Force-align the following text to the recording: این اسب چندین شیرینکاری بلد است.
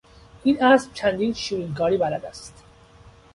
این 0.43 0.63
اسب 0.63 0.93
چندین 0.93 1.33
شیرینکاری 1.33 1.97
بلد 1.97 2.25
است. 2.25 2.63